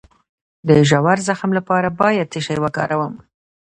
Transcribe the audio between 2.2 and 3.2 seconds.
څه شی وکاروم؟